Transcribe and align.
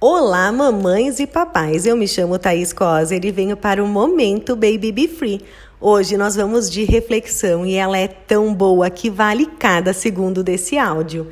Olá, 0.00 0.52
mamães 0.52 1.18
e 1.18 1.26
papais. 1.26 1.84
Eu 1.84 1.96
me 1.96 2.06
chamo 2.06 2.38
Thaís 2.38 2.72
Coser 2.72 3.24
e 3.24 3.32
venho 3.32 3.56
para 3.56 3.82
o 3.82 3.88
Momento 3.88 4.54
Baby 4.54 4.92
Be 4.92 5.08
Free. 5.08 5.40
Hoje 5.80 6.16
nós 6.16 6.36
vamos 6.36 6.70
de 6.70 6.84
reflexão 6.84 7.66
e 7.66 7.74
ela 7.74 7.98
é 7.98 8.06
tão 8.06 8.54
boa 8.54 8.88
que 8.90 9.10
vale 9.10 9.46
cada 9.58 9.92
segundo 9.92 10.44
desse 10.44 10.78
áudio. 10.78 11.26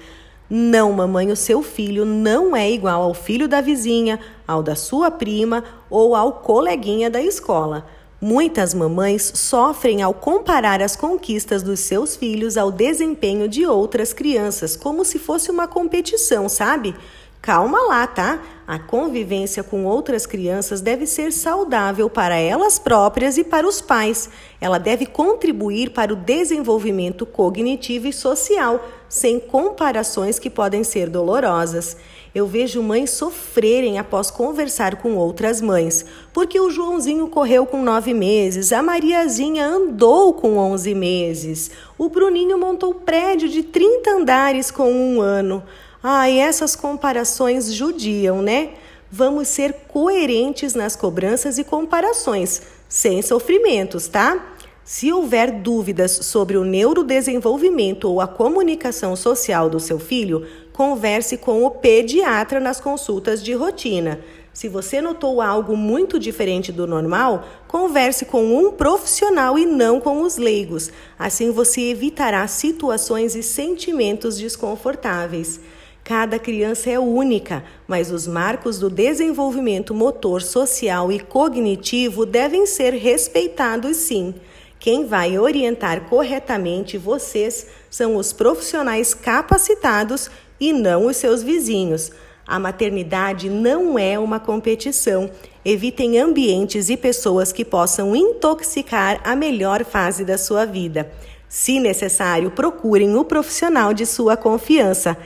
Não, 0.50 0.92
mamãe, 0.92 1.30
o 1.30 1.37
seu 1.37 1.62
filho 1.62 2.04
não 2.04 2.56
é 2.56 2.68
igual 2.68 3.02
ao 3.02 3.14
filho 3.14 3.46
da 3.46 3.60
vizinha, 3.60 4.19
ao 4.49 4.65
da 4.65 4.74
sua 4.74 5.12
prima 5.12 5.62
ou 5.88 6.17
ao 6.17 6.33
coleguinha 6.33 7.08
da 7.08 7.22
escola. 7.22 7.87
Muitas 8.21 8.72
mamães 8.74 9.30
sofrem 9.35 10.03
ao 10.03 10.14
comparar 10.14 10.83
as 10.83 10.96
conquistas 10.96 11.62
dos 11.62 11.80
seus 11.80 12.17
filhos 12.17 12.56
ao 12.56 12.72
desempenho 12.72 13.46
de 13.46 13.67
outras 13.67 14.12
crianças, 14.12 14.74
como 14.74 15.04
se 15.04 15.19
fosse 15.19 15.51
uma 15.51 15.69
competição, 15.69 16.48
sabe? 16.48 16.96
Calma 17.41 17.78
lá, 17.87 18.06
tá? 18.06 18.42
A 18.66 18.80
convivência 18.80 19.62
com 19.62 19.84
outras 19.84 20.27
crianças 20.27 20.80
deve 20.80 21.06
ser 21.06 21.32
saudável 21.32 22.10
para 22.10 22.34
elas 22.34 22.80
próprias 22.80 23.38
e 23.38 23.44
para 23.44 23.68
os 23.68 23.80
pais. 23.80 24.28
Ela 24.60 24.78
deve 24.78 25.06
contribuir 25.06 25.91
para 25.91 26.12
o 26.12 26.16
desenvolvimento 26.16 27.24
cognitivo 27.24 28.08
e 28.08 28.12
social, 28.12 28.84
sem 29.08 29.38
comparações 29.38 30.41
que 30.41 30.50
podem 30.50 30.82
ser 30.82 31.08
dolorosas. 31.08 31.96
Eu 32.34 32.48
vejo 32.48 32.82
mães 32.82 33.10
sofrerem 33.10 34.00
após 34.00 34.30
conversar 34.30 34.96
com 34.96 35.14
outras 35.14 35.60
mães, 35.60 36.05
porque 36.32 36.58
o 36.58 36.68
Joãozinho 36.68 37.28
correu 37.28 37.64
com 37.64 37.82
nove 37.82 38.12
meses, 38.12 38.72
a 38.72 38.82
Mariazinha 38.82 39.64
andou 39.64 40.34
com 40.34 40.58
onze 40.58 40.94
meses, 40.94 41.70
o 41.96 42.08
Bruninho 42.08 42.58
montou 42.58 42.92
prédio 42.92 43.48
de 43.48 43.62
30 43.62 44.10
andares 44.10 44.72
com 44.72 44.92
um 44.92 45.20
ano. 45.20 45.62
Ah, 46.02 46.28
e 46.28 46.38
essas 46.38 46.77
comparações 46.77 47.73
judiam, 47.73 48.42
né? 48.42 48.70
Vamos 49.10 49.48
ser 49.48 49.73
coerentes 49.88 50.74
nas 50.74 50.96
cobranças 50.96 51.59
e 51.59 51.64
comparações, 51.64 52.62
sem 52.89 53.22
sofrimentos, 53.22 54.08
tá? 54.08 54.55
Se 54.84 55.12
houver 55.12 55.50
dúvidas 55.50 56.12
sobre 56.12 56.56
o 56.56 56.64
neurodesenvolvimento 56.64 58.08
ou 58.08 58.20
a 58.20 58.28
comunicação 58.28 59.17
social 59.17 59.69
do 59.69 59.80
seu 59.80 59.98
filho, 59.98 60.47
converse 60.72 61.36
com 61.36 61.64
o 61.64 61.70
pediatra 61.70 62.61
nas 62.61 62.80
consultas 62.80 63.42
de 63.42 63.52
rotina. 63.52 64.20
Se 64.52 64.69
você 64.69 65.00
notou 65.00 65.42
algo 65.42 65.77
muito 65.77 66.19
diferente 66.19 66.70
do 66.70 66.86
normal, 66.86 67.44
converse 67.67 68.24
com 68.27 68.56
um 68.56 68.70
profissional 68.70 69.58
e 69.58 69.67
não 69.67 70.00
com 70.00 70.22
os 70.22 70.36
leigos. 70.36 70.91
Assim 71.19 71.50
você 71.50 71.91
evitará 71.91 72.47
situações 72.47 73.34
e 73.34 73.42
sentimentos 73.42 74.39
desconfortáveis. 74.39 75.61
Cada 76.06 76.38
criança 76.38 76.88
é 76.88 77.00
única, 77.00 77.64
mas 77.84 78.12
os 78.12 78.28
marcos 78.28 78.78
do 78.78 78.88
desenvolvimento 78.88 79.92
motor, 79.92 80.40
social 80.40 81.10
e 81.10 81.18
cognitivo 81.18 82.24
devem 82.24 82.64
ser 82.64 82.92
respeitados 82.94 83.96
sim. 83.96 84.32
Quem 84.78 85.04
vai 85.04 85.36
orientar 85.36 86.02
corretamente 86.02 86.96
vocês 86.96 87.66
são 87.90 88.14
os 88.14 88.32
profissionais 88.32 89.14
capacitados 89.14 90.30
e 90.60 90.72
não 90.72 91.06
os 91.06 91.16
seus 91.16 91.42
vizinhos. 91.42 92.12
A 92.46 92.60
maternidade 92.60 93.50
não 93.50 93.98
é 93.98 94.16
uma 94.16 94.38
competição. 94.38 95.28
Evitem 95.64 96.20
ambientes 96.20 96.88
e 96.88 96.96
pessoas 96.96 97.50
que 97.50 97.64
possam 97.64 98.14
intoxicar 98.14 99.20
a 99.24 99.34
melhor 99.34 99.84
fase 99.84 100.24
da 100.24 100.38
sua 100.38 100.64
vida. 100.64 101.10
Se 101.48 101.80
necessário, 101.80 102.50
procurem 102.50 103.16
o 103.16 103.24
profissional 103.24 103.92
de 103.92 104.06
sua 104.06 104.36
confiança. 104.36 105.16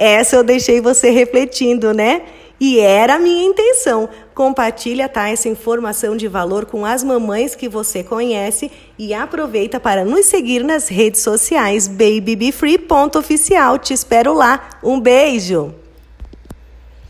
Essa 0.00 0.36
eu 0.36 0.42
deixei 0.42 0.80
você 0.80 1.10
refletindo, 1.10 1.92
né? 1.92 2.22
E 2.58 2.80
era 2.80 3.16
a 3.16 3.18
minha 3.18 3.44
intenção. 3.44 4.08
Compartilha 4.34 5.10
tá, 5.10 5.28
essa 5.28 5.46
informação 5.46 6.16
de 6.16 6.26
valor 6.26 6.64
com 6.64 6.86
as 6.86 7.04
mamães 7.04 7.54
que 7.54 7.68
você 7.68 8.02
conhece 8.02 8.70
e 8.98 9.12
aproveita 9.12 9.78
para 9.78 10.02
nos 10.02 10.24
seguir 10.24 10.64
nas 10.64 10.88
redes 10.88 11.20
sociais 11.20 11.86
babybefree.oficial. 11.86 13.78
Te 13.78 13.92
espero 13.92 14.32
lá. 14.32 14.70
Um 14.82 14.98
beijo! 14.98 15.74